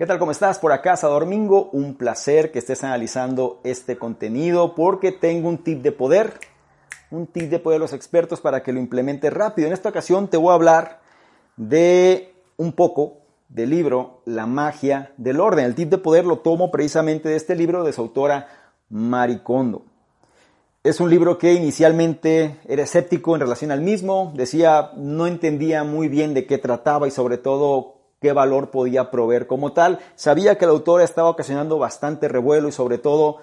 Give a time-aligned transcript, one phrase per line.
[0.00, 0.18] ¿Qué tal?
[0.18, 0.58] ¿Cómo estás?
[0.58, 1.68] Por acá, Domingo.
[1.74, 6.40] Un placer que estés analizando este contenido porque tengo un tip de poder,
[7.10, 9.66] un tip de poder de los expertos para que lo implementes rápido.
[9.66, 11.02] En esta ocasión te voy a hablar
[11.58, 13.18] de un poco
[13.50, 15.66] del libro La magia del orden.
[15.66, 18.48] El tip de poder lo tomo precisamente de este libro de su autora
[18.88, 19.84] Maricondo.
[20.82, 26.08] Es un libro que inicialmente era escéptico en relación al mismo, decía no entendía muy
[26.08, 29.98] bien de qué trataba y sobre todo qué valor podía proveer como tal.
[30.14, 33.38] Sabía que la autora estaba ocasionando bastante revuelo y sobre todo,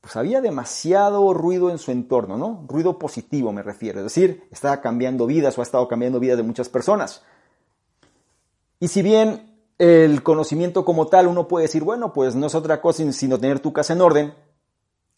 [0.00, 2.64] pues había demasiado ruido en su entorno, ¿no?
[2.68, 6.44] Ruido positivo me refiero, es decir, estaba cambiando vidas o ha estado cambiando vidas de
[6.44, 7.22] muchas personas.
[8.78, 12.80] Y si bien el conocimiento como tal uno puede decir, bueno, pues no es otra
[12.80, 14.34] cosa sino tener tu casa en orden,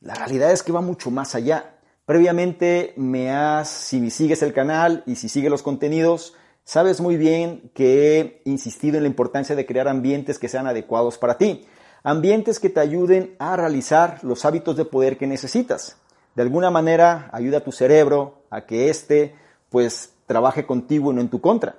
[0.00, 1.78] la realidad es que va mucho más allá.
[2.06, 6.34] Previamente me has, si sigues el canal y si sigues los contenidos,
[6.64, 11.18] Sabes muy bien que he insistido en la importancia de crear ambientes que sean adecuados
[11.18, 11.66] para ti,
[12.04, 15.96] ambientes que te ayuden a realizar los hábitos de poder que necesitas.
[16.36, 19.34] De alguna manera ayuda a tu cerebro a que éste
[19.70, 21.76] pues trabaje contigo y no en tu contra.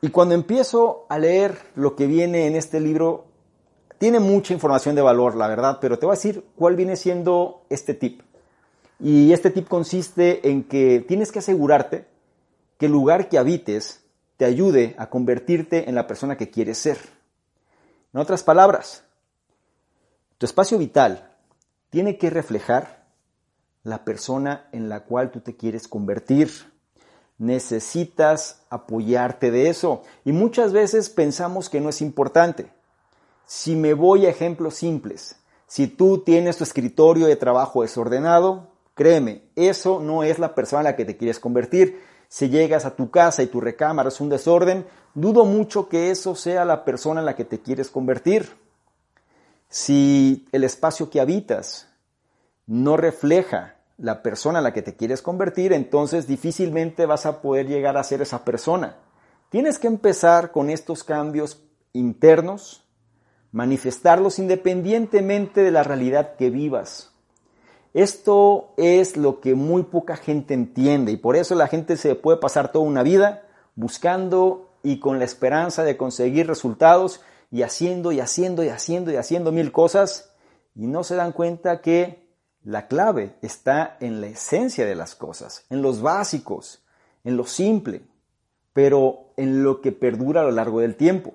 [0.00, 3.26] Y cuando empiezo a leer lo que viene en este libro,
[3.98, 7.62] tiene mucha información de valor, la verdad, pero te voy a decir cuál viene siendo
[7.70, 8.20] este tip.
[8.98, 12.15] Y este tip consiste en que tienes que asegurarte
[12.78, 14.02] que el lugar que habites
[14.36, 16.98] te ayude a convertirte en la persona que quieres ser.
[18.12, 19.04] En otras palabras,
[20.38, 21.30] tu espacio vital
[21.90, 23.06] tiene que reflejar
[23.82, 26.50] la persona en la cual tú te quieres convertir.
[27.38, 30.02] Necesitas apoyarte de eso.
[30.24, 32.70] Y muchas veces pensamos que no es importante.
[33.46, 39.42] Si me voy a ejemplos simples, si tú tienes tu escritorio de trabajo desordenado, créeme,
[39.54, 43.10] eso no es la persona en la que te quieres convertir si llegas a tu
[43.10, 47.26] casa y tu recámara es un desorden, dudo mucho que eso sea la persona en
[47.26, 48.56] la que te quieres convertir.
[49.68, 51.88] Si el espacio que habitas
[52.66, 57.66] no refleja la persona en la que te quieres convertir, entonces difícilmente vas a poder
[57.66, 58.96] llegar a ser esa persona.
[59.48, 61.62] Tienes que empezar con estos cambios
[61.92, 62.84] internos,
[63.52, 67.15] manifestarlos independientemente de la realidad que vivas.
[67.96, 72.36] Esto es lo que muy poca gente entiende y por eso la gente se puede
[72.36, 78.20] pasar toda una vida buscando y con la esperanza de conseguir resultados y haciendo y
[78.20, 80.30] haciendo y haciendo y haciendo mil cosas
[80.74, 82.28] y no se dan cuenta que
[82.64, 86.84] la clave está en la esencia de las cosas, en los básicos,
[87.24, 88.02] en lo simple,
[88.74, 91.32] pero en lo que perdura a lo largo del tiempo.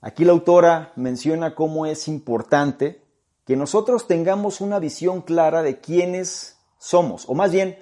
[0.00, 3.02] Aquí la autora menciona cómo es importante
[3.44, 7.78] que nosotros tengamos una visión clara de quiénes somos, o más bien,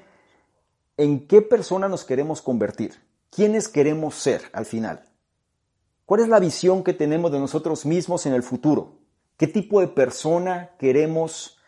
[0.96, 3.00] en qué persona nos queremos convertir,
[3.30, 5.04] quiénes queremos ser al final.
[6.04, 8.98] ¿Cuál es la visión que tenemos de nosotros mismos en el futuro?
[9.36, 11.58] ¿Qué tipo de persona queremos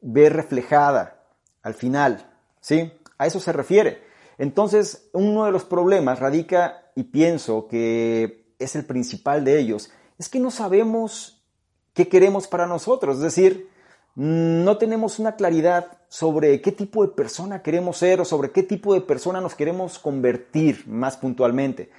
[0.00, 1.26] ver reflejada
[1.62, 2.30] al final?
[2.60, 2.92] ¿Sí?
[3.18, 4.02] A eso se refiere.
[4.38, 10.28] Entonces, uno de los problemas radica, y pienso que es el principal de ellos, es
[10.28, 11.39] que no sabemos
[12.00, 13.16] qué queremos para nosotros.
[13.16, 13.68] Es decir,
[14.14, 18.94] no tenemos una claridad sobre qué tipo de persona queremos ser o sobre qué tipo
[18.94, 21.90] de persona nos queremos convertir más puntualmente.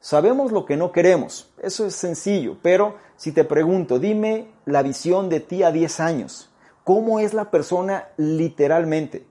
[0.00, 5.28] Sabemos lo que no queremos, eso es sencillo, pero si te pregunto, dime la visión
[5.28, 6.50] de ti a 10 años,
[6.82, 9.26] ¿cómo es la persona literalmente?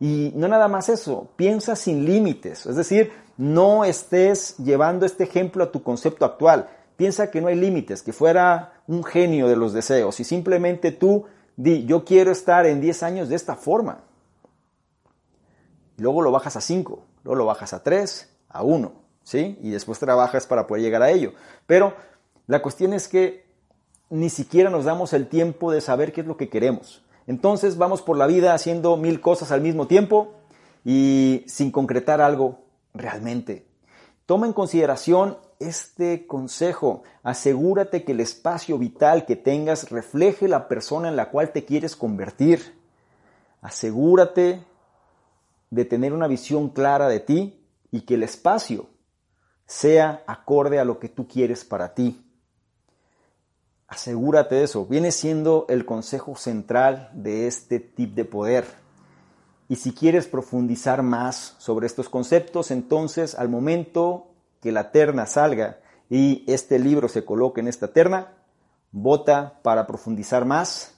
[0.00, 5.62] Y no nada más eso, piensa sin límites, es decir, no estés llevando este ejemplo
[5.62, 9.72] a tu concepto actual, piensa que no hay límites, que fuera un genio de los
[9.72, 11.26] deseos y simplemente tú
[11.56, 14.00] di, yo quiero estar en 10 años de esta forma.
[15.98, 18.92] Luego lo bajas a 5, luego lo bajas a 3, a 1,
[19.22, 19.58] ¿sí?
[19.62, 21.32] Y después trabajas para poder llegar a ello.
[21.66, 21.94] Pero
[22.46, 23.46] la cuestión es que
[24.10, 27.02] ni siquiera nos damos el tiempo de saber qué es lo que queremos.
[27.26, 30.34] Entonces vamos por la vida haciendo mil cosas al mismo tiempo
[30.84, 32.60] y sin concretar algo
[32.94, 33.66] realmente.
[34.26, 37.02] Toma en consideración este consejo.
[37.22, 41.96] Asegúrate que el espacio vital que tengas refleje la persona en la cual te quieres
[41.96, 42.78] convertir.
[43.60, 44.62] Asegúrate
[45.70, 48.88] de tener una visión clara de ti y que el espacio
[49.66, 52.22] sea acorde a lo que tú quieres para ti.
[53.88, 54.86] Asegúrate de eso.
[54.86, 58.66] Viene siendo el consejo central de este tip de poder.
[59.68, 64.25] Y si quieres profundizar más sobre estos conceptos, entonces al momento
[64.60, 68.34] que la terna salga y este libro se coloque en esta terna,
[68.92, 70.94] vota para profundizar más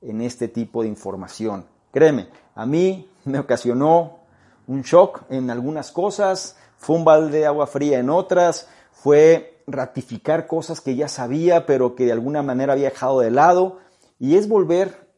[0.00, 1.66] en este tipo de información.
[1.92, 4.20] Créeme, a mí me ocasionó
[4.66, 10.46] un shock en algunas cosas, fue un balde de agua fría en otras, fue ratificar
[10.46, 13.78] cosas que ya sabía, pero que de alguna manera había dejado de lado,
[14.18, 15.10] y es volver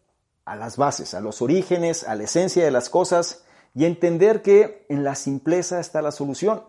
[0.44, 3.44] a las bases, a los orígenes, a la esencia de las cosas,
[3.75, 6.62] y entender que en la simpleza está la solución.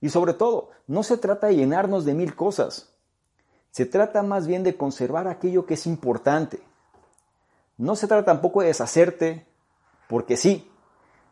[0.00, 2.92] Y sobre todo, no se trata de llenarnos de mil cosas,
[3.70, 6.60] se trata más bien de conservar aquello que es importante.
[7.76, 9.46] No se trata tampoco de deshacerte,
[10.08, 10.70] porque sí,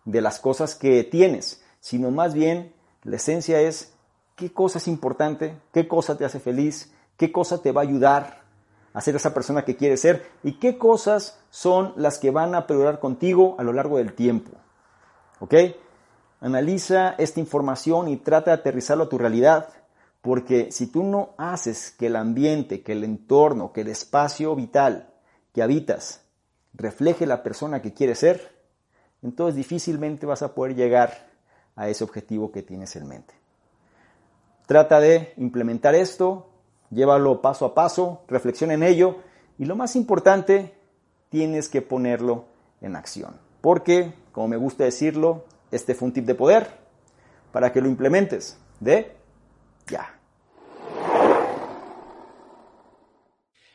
[0.04, 3.94] de las cosas que tienes, sino más bien la esencia es
[4.36, 8.42] qué cosa es importante, qué cosa te hace feliz, qué cosa te va a ayudar
[8.92, 12.66] a ser esa persona que quieres ser y qué cosas son las que van a
[12.66, 14.52] perdurar contigo a lo largo del tiempo.
[15.40, 15.54] ¿Ok?
[16.44, 19.70] Analiza esta información y trata de aterrizarlo a tu realidad,
[20.20, 25.08] porque si tú no haces que el ambiente, que el entorno, que el espacio vital
[25.54, 26.20] que habitas
[26.74, 28.54] refleje la persona que quieres ser,
[29.22, 31.30] entonces difícilmente vas a poder llegar
[31.76, 33.32] a ese objetivo que tienes en mente.
[34.66, 36.50] Trata de implementar esto,
[36.90, 39.16] llévalo paso a paso, reflexiona en ello
[39.56, 40.74] y lo más importante,
[41.30, 42.44] tienes que ponerlo
[42.82, 43.34] en acción.
[43.62, 46.68] Porque, como me gusta decirlo, este fue un tip de poder
[47.52, 49.16] para que lo implementes de
[49.86, 50.14] ya.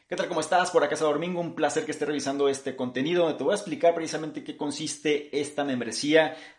[0.10, 0.28] ¿Qué tal?
[0.28, 0.72] ¿Cómo estás?
[0.72, 3.94] Por acá Domingo, un placer que estés revisando este contenido donde te voy a explicar
[3.94, 6.36] precisamente qué consiste esta membresía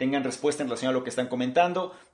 [0.00, 1.94] tengan respuesta en relación a lo que están comentando.